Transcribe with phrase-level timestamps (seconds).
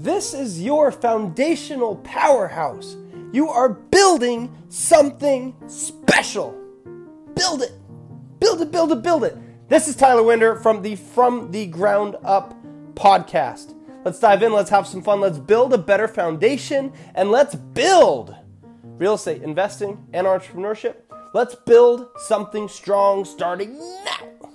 [0.00, 2.96] This is your foundational powerhouse.
[3.32, 6.56] You are building something special.
[7.34, 7.72] Build it.
[8.38, 9.36] Build it, build it, build it.
[9.68, 12.54] This is Tyler Winder from the From the Ground Up
[12.94, 13.74] podcast.
[14.04, 18.36] Let's dive in, let's have some fun, let's build a better foundation, and let's build
[18.82, 20.94] real estate investing and entrepreneurship.
[21.34, 24.47] Let's build something strong starting now.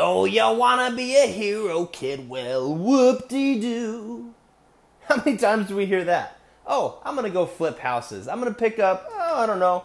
[0.00, 2.26] So you wanna be a hero, kid?
[2.26, 4.32] Well, whoop-de-doo.
[5.02, 6.38] How many times do we hear that?
[6.66, 8.26] Oh, I'm gonna go flip houses.
[8.26, 9.84] I'm gonna pick up, oh, I don't know,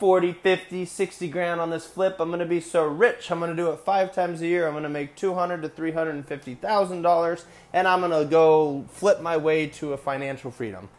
[0.00, 2.16] 40, 50, 60 grand on this flip.
[2.20, 3.30] I'm gonna be so rich.
[3.30, 4.68] I'm gonna do it five times a year.
[4.68, 9.66] I'm gonna make 200 to 350 thousand dollars, and I'm gonna go flip my way
[9.66, 10.90] to a financial freedom.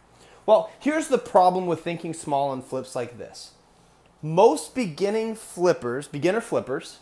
[0.44, 3.52] Well, here's the problem with thinking small on flips like this.
[4.20, 6.98] Most beginning flippers, beginner flippers,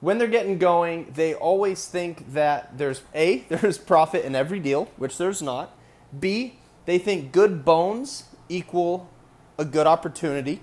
[0.00, 4.90] when they're getting going, they always think that there's A, there's profit in every deal,
[4.96, 5.76] which there's not.
[6.18, 9.10] B, they think good bones equal
[9.58, 10.60] a good opportunity.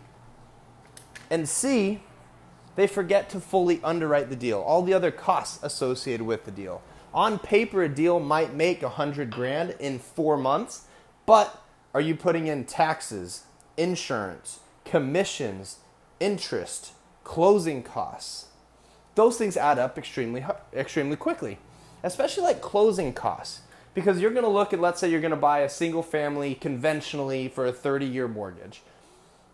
[1.30, 2.02] And C,
[2.76, 6.82] they forget to fully underwrite the deal, all the other costs associated with the deal.
[7.14, 10.86] On paper, a deal might make a hundred grand in four months,
[11.26, 13.44] but are you putting in taxes,
[13.78, 15.78] insurance, commissions,
[16.20, 18.48] interest, closing costs?
[19.16, 21.60] Those things add up extremely extremely quickly,
[22.04, 23.62] especially like closing costs.
[23.94, 26.56] Because you're going to look at, let's say, you're going to buy a single family
[26.56, 28.82] conventionally for a 30 year mortgage.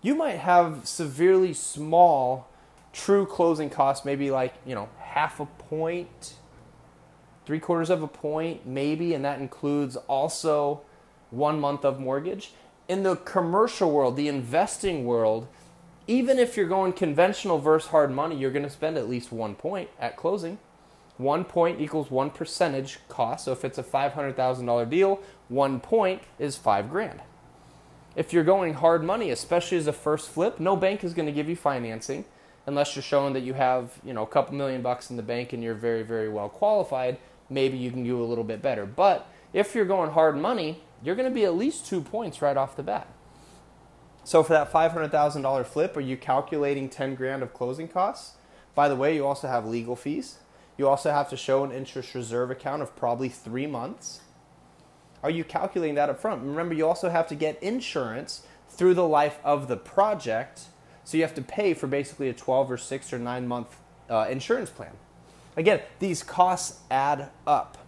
[0.02, 2.48] You might have severely small
[2.94, 6.36] true closing costs, maybe like, you know, half a point,
[7.46, 10.82] three quarters of a point, maybe, and that includes also
[11.32, 12.54] one month of mortgage.
[12.88, 15.48] In the commercial world, the investing world,
[16.10, 19.54] even if you're going conventional versus hard money, you're going to spend at least one
[19.54, 20.58] point at closing.
[21.18, 23.46] One point equals one percentage cost.
[23.46, 27.22] So if it's a $500,000 deal, one point is five grand.
[28.16, 31.32] If you're going hard money, especially as a first flip, no bank is going to
[31.32, 32.26] give you financing
[32.66, 35.54] unless you're showing that you have, you know, a couple million bucks in the bank
[35.54, 37.20] and you're very, very well qualified.
[37.52, 38.88] Maybe you can do a little bit better.
[38.88, 42.58] But if you're going hard money, you're going to be at least two points right
[42.58, 43.08] off the bat.
[44.30, 48.38] So for that $500,000 flip, are you calculating 10 grand of closing costs?
[48.76, 50.38] By the way, you also have legal fees.
[50.78, 54.20] You also have to show an interest reserve account of probably three months.
[55.24, 56.44] Are you calculating that up front?
[56.44, 60.66] Remember, you also have to get insurance through the life of the project.
[61.06, 63.78] So you have to pay for basically a 12 or 6 or 9 month
[64.12, 64.94] uh, insurance plan.
[65.58, 67.80] Again, these costs add up.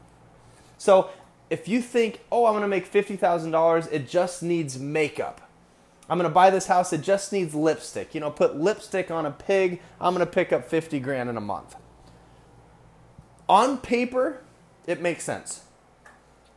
[0.79, 1.12] So
[1.52, 5.50] if you think, oh, I'm to make $50,000, it just needs makeup
[6.11, 6.91] I'm going to buy this house.
[6.91, 8.13] It just needs lipstick.
[8.13, 9.81] You know, put lipstick on a pig.
[10.01, 11.77] I'm going to pick up 50 grand in a month.
[13.47, 14.41] On paper,
[14.85, 15.63] it makes sense.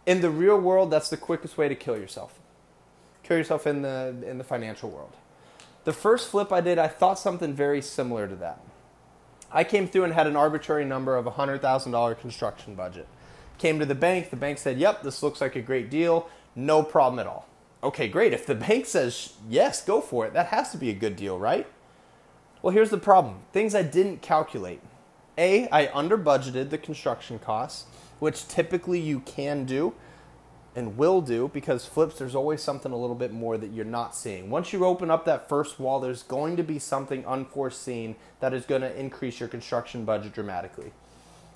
[0.07, 2.41] In the real world, that's the quickest way to kill yourself.
[3.23, 5.13] Kill yourself in the in the financial world.
[5.85, 8.61] The first flip I did, I thought something very similar to that.
[9.53, 13.07] I came through and had an arbitrary number of a $100,000 construction budget.
[13.59, 16.29] Came to the bank, the bank said, "Yep, this looks like a great deal.
[16.57, 17.47] No problem at all."
[17.85, 18.33] Okay, great.
[18.33, 21.39] If the bank says yes, go for it, that has to be a good deal,
[21.39, 21.67] right?
[22.63, 24.81] Well, here's the problem things I didn't calculate.
[25.37, 27.87] A, I under budgeted the construction costs,
[28.21, 29.95] which typically you can do
[30.77, 34.15] and will do because flips, there's always something a little bit more that you're not
[34.15, 34.51] seeing.
[34.51, 38.65] Once you open up that first wall, there's going to be something unforeseen that is
[38.65, 40.93] going to increase your construction budget dramatically.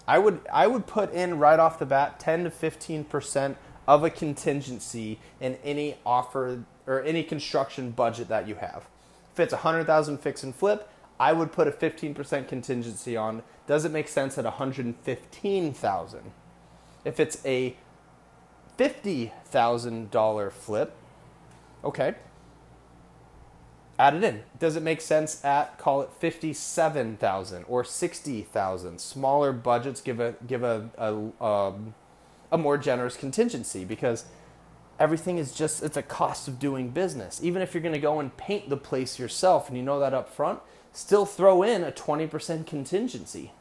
[0.07, 4.05] I would I would put in right off the bat 10 to 15 percent of
[4.05, 8.87] a contingency in any offer or any construction budget that you have.
[9.33, 13.43] If it's 100,000 fix and flip, I would put a 15% contingency on.
[13.67, 16.21] Does it make sense at 115,000?
[17.05, 17.77] If it's a
[18.79, 20.95] $50,000 flip,
[21.83, 22.15] okay.
[23.99, 24.43] Add it in.
[24.59, 29.01] Does it make sense at call it 57,000 or 60,000?
[29.01, 31.95] Smaller budgets give a give a, a um,
[32.51, 34.25] a more generous contingency because
[34.99, 37.41] everything is just it's a cost of doing business.
[37.43, 40.15] Even if you're going to go and paint the place yourself and you know that
[40.15, 40.61] up front,
[40.93, 43.53] still throw in a 20% contingency.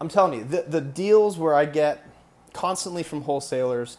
[0.00, 2.06] I'm telling you, the the deals where I get
[2.52, 3.96] constantly from wholesalers,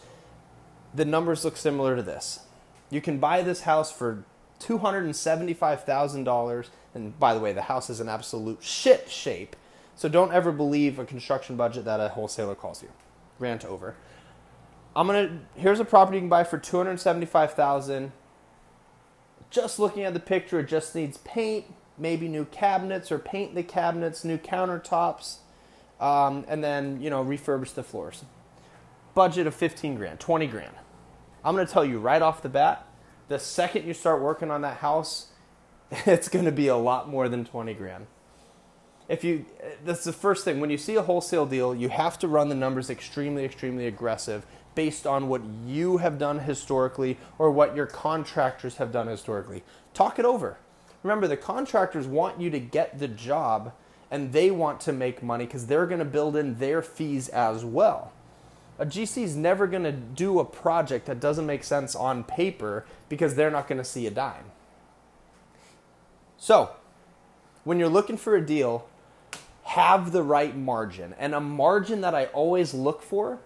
[0.93, 2.39] the numbers look similar to this.
[2.89, 4.25] You can buy this house for
[4.59, 9.55] $275,000 and by the way, the house is an absolute shit shape.
[9.95, 12.89] So don't ever believe a construction budget that a wholesaler calls you
[13.41, 13.95] rant over.
[14.95, 18.11] I'm gonna here's a property you can buy for two hundred seventy five thousand.
[19.49, 21.65] Just looking at the picture, it just needs paint,
[21.97, 25.37] maybe new cabinets or paint the cabinets, new countertops.
[25.99, 28.25] um, and then you know refurbish the floors.
[29.13, 30.75] Budget of 15 grand, 20 grand.
[31.43, 32.87] I'm to tell you right off the bat,
[33.27, 35.27] the second you start working on that house,
[35.91, 38.07] it's to be a lot more than 20 grand.
[39.07, 39.45] If you
[39.83, 42.55] that's the first thing when you see a wholesale deal, you have to run the
[42.55, 48.77] numbers extremely extremely aggressive based on what you have done historically or what your contractors
[48.77, 49.63] have done historically.
[49.93, 50.57] Talk it over.
[51.03, 53.73] Remember, the contractors want you to get the job
[54.09, 57.65] and they want to make money because they're going to build in their fees as
[57.65, 58.11] well.
[58.77, 62.85] A GC is never going to do a project that doesn't make sense on paper
[63.09, 64.51] because they're not going to see a dime.
[66.37, 66.71] So,
[67.63, 68.87] when you're looking for a deal,
[69.71, 71.15] have the right margin.
[71.17, 73.39] And a margin that I always look for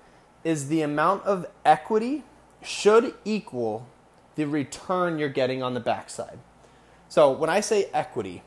[0.44, 2.24] is the amount of equity
[2.64, 3.88] should equal
[4.34, 6.40] the return you're getting on the backside.
[7.10, 8.42] So when I say equity,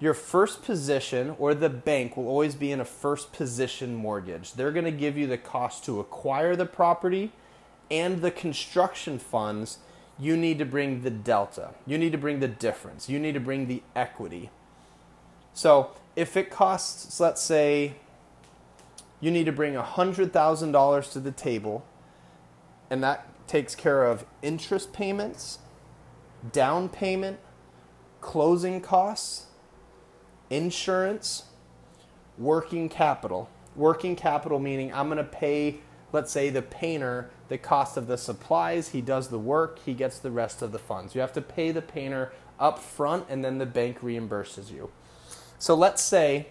[0.00, 4.54] your first position or the bank will always be in a first position mortgage.
[4.54, 7.32] They're going to give you the cost to acquire the property
[7.90, 9.76] and the construction funds.
[10.18, 11.74] You need to bring the delta.
[11.86, 13.10] You need to bring the difference.
[13.10, 14.48] You need to bring the equity.
[15.52, 17.94] So if it costs, let's say,
[19.20, 21.84] you need to bring $100,000 to the table,
[22.90, 25.58] and that takes care of interest payments,
[26.52, 27.38] down payment,
[28.20, 29.46] closing costs,
[30.50, 31.44] insurance,
[32.38, 33.48] working capital.
[33.76, 35.80] Working capital meaning I'm going to pay,
[36.12, 40.18] let's say, the painter the cost of the supplies, he does the work, he gets
[40.18, 41.14] the rest of the funds.
[41.14, 44.90] You have to pay the painter up front and then the bank reimburses you.
[45.64, 46.48] So let's say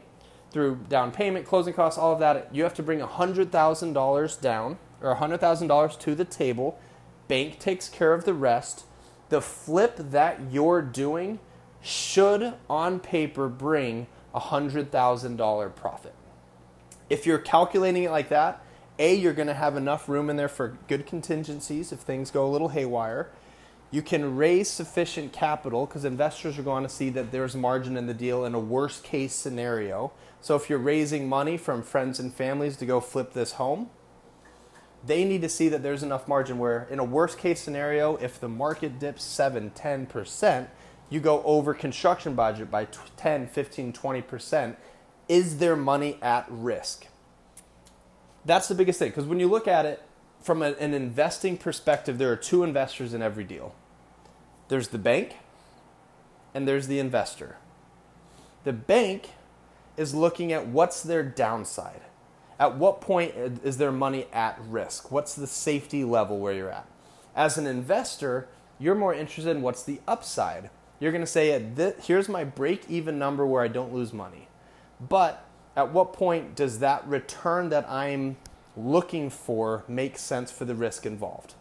[0.49, 5.15] through down payment, closing costs, all of that, you have to bring $100,000 down or
[5.15, 6.79] $100,000 to the table.
[7.27, 8.85] Bank takes care of the rest.
[9.29, 11.37] The flip that you're doing
[11.79, 16.15] should, on paper, bring a $100,000 profit.
[17.07, 18.63] If you're calculating it like that,
[18.97, 22.47] A, you're going to have enough room in there for good contingencies if things go
[22.47, 23.29] a little haywire.
[23.93, 28.07] You can raise sufficient capital because investors are going to see that there's margin in
[28.07, 30.11] the deal in a worst case scenario.
[30.41, 33.91] So if you're raising money from friends and families to go flip this home,
[35.05, 38.39] they need to see that there's enough margin where in a worst case scenario, if
[38.39, 40.67] the market dips 7, 10%,
[41.11, 42.87] you go over construction budget by
[43.17, 44.75] 10, 15, 20%.
[45.29, 47.05] Is there money at risk?
[48.43, 50.01] That's the biggest thing because when you look at it
[50.41, 53.75] from an investing perspective, there are two investors in every deal
[54.67, 55.37] there's the bank
[56.53, 57.57] and there's the investor.
[58.63, 59.31] The bank
[59.97, 62.01] is looking at what's their downside.
[62.59, 63.33] At what point
[63.63, 65.11] is their money at risk?
[65.11, 66.87] What's the safety level where you're at?
[67.35, 68.47] As an investor,
[68.79, 70.69] you're more interested in what's the upside.
[70.99, 71.63] You're going to say,
[72.01, 74.47] here's my break even number where I don't lose money.
[75.01, 75.43] But
[75.75, 78.37] at what point does that return that I'm
[78.77, 81.55] looking for make sense for the risk involved?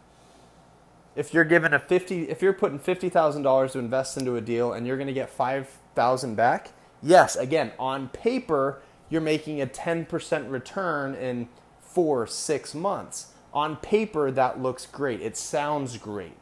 [1.15, 4.87] If you're given a 50 if you're putting $50,000 to invest into a deal and
[4.87, 6.71] you're going to get 5,000 back,
[7.01, 11.47] yes, again, on paper, you're making a 10% return in
[11.79, 13.33] four, six months.
[13.53, 15.21] On paper, that looks great.
[15.21, 16.33] It sounds great.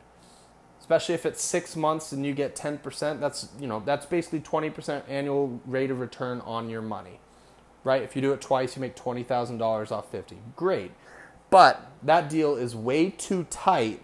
[0.79, 5.03] Especially if it's six months and you get 10%, that's, you know, that's basically 20%
[5.09, 7.19] annual rate of return on your money.
[7.83, 8.03] Right?
[8.03, 10.37] If you do it twice, you make $20,000 off 50.
[10.55, 10.91] Great.
[11.49, 14.01] But that deal is way too tight.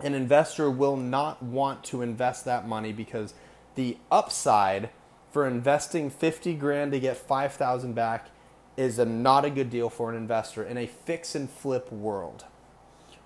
[0.00, 3.34] An investor will not want to invest that money because
[3.74, 4.90] the upside
[5.30, 8.30] for investing 50 grand to get 5,000 back
[8.76, 12.44] is a not a good deal for an investor in a fix and flip world.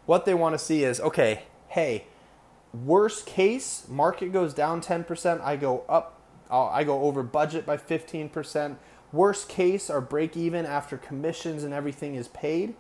[0.07, 2.07] What they want to see is, okay, hey,
[2.73, 7.77] worst case, market goes down 10%, I go up uh, I go over budget by
[7.77, 8.77] 15%.
[9.12, 12.75] Worst case, our break even after commissions and everything is paid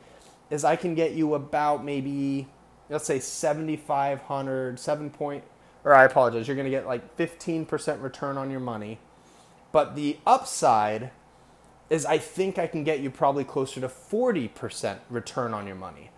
[0.50, 2.48] is I can get you about maybe
[2.90, 5.44] let's say 7500 7 point
[5.82, 8.98] or I apologize, you're going to get like 15% return on your money
[9.72, 11.10] but the upside
[11.88, 16.10] is I think I can get you probably closer to 40% return on your money.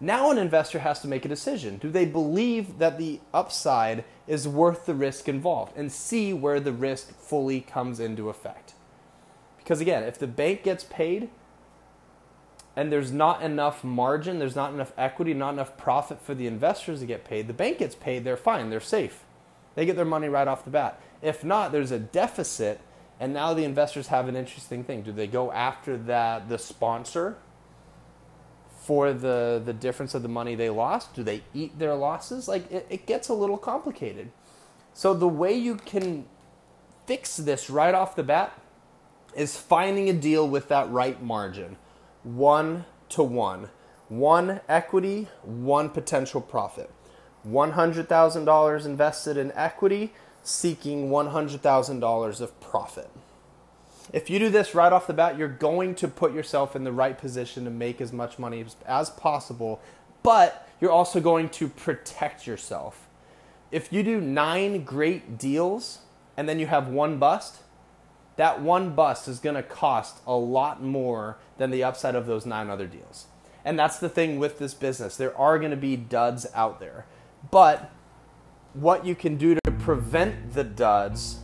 [0.00, 1.78] Now an investor has to make a decision.
[1.78, 6.72] Do they believe that the upside is worth the risk involved and see where the
[6.72, 8.74] risk fully comes into effect?
[9.58, 11.30] Because again, if the bank gets paid
[12.74, 17.00] and there's not enough margin, there's not enough equity, not enough profit for the investors
[17.00, 19.24] to get paid, the bank gets paid, they're fine, they're safe.
[19.74, 21.00] They get their money right off the bat.
[21.22, 22.80] If not, there's a deficit
[23.22, 25.02] and now the investors have an interesting thing.
[25.02, 27.36] Do they go after that the sponsor
[28.80, 31.14] for the the difference of the money they lost?
[31.14, 32.48] Do they eat their losses?
[32.48, 34.32] Like it, it gets a little complicated.
[34.92, 36.24] So the way you can
[37.06, 38.60] fix this right off the bat
[39.36, 41.76] is finding a deal with that right margin,
[42.22, 43.68] one to one.
[44.08, 46.90] One equity, one potential profit.
[47.46, 50.12] $100,000 invested in equity,
[50.42, 53.10] seeking $100,000 of profit.
[54.12, 56.92] If you do this right off the bat, you're going to put yourself in the
[56.92, 59.80] right position to make as much money as possible,
[60.22, 63.08] but you're also going to protect yourself.
[63.70, 66.00] If you do nine great deals
[66.36, 67.62] and then you have one bust,
[68.36, 72.46] that one bust is going to cost a lot more than the upside of those
[72.46, 73.26] nine other deals.
[73.64, 75.16] And that's the thing with this business.
[75.16, 77.06] There are going to be duds out there.
[77.50, 77.90] But
[78.74, 81.40] what you can do to prevent the duds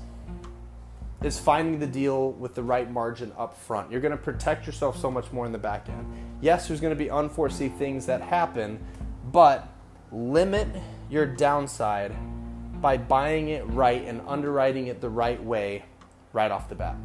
[1.23, 3.91] is finding the deal with the right margin up front.
[3.91, 6.07] You're going to protect yourself so much more in the back end.
[6.41, 8.85] Yes, there's going to be unforeseen things that happen,
[9.33, 9.69] but
[10.13, 10.69] limit
[11.11, 12.15] your downside
[12.81, 15.85] by buying it right and underwriting it the right way
[16.33, 16.97] right off the bat.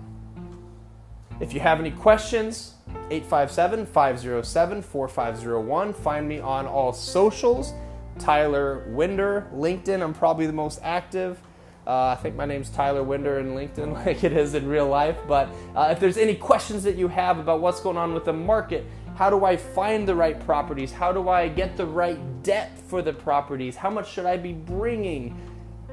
[1.39, 2.75] If you have any questions,
[3.09, 5.93] 857 507 4501.
[5.93, 7.73] Find me on all socials.
[8.19, 11.39] Tyler Winder, LinkedIn, I'm probably the most active.
[11.85, 15.17] Uh, I think my name's Tyler Winder in LinkedIn, like it is in real life.
[15.27, 18.33] But uh, if there's any questions that you have about what's going on with the
[18.33, 20.91] market, how do I find the right properties?
[20.91, 23.75] How do I get the right debt for the properties?
[23.75, 25.37] How much should I be bringing?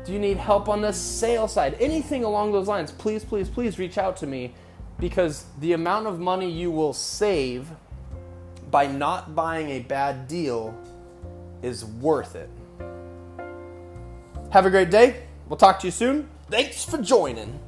[0.05, 1.77] Do you need help on the sales side?
[1.79, 4.55] Anything along those lines, please, please, please reach out to me
[4.99, 7.69] because the amount of money you will save
[8.71, 10.75] by not buying a bad deal
[11.63, 12.49] is worth it.
[14.51, 15.23] Have a great day.
[15.49, 16.29] We'll talk to you soon.
[16.51, 17.61] Thanks for joining.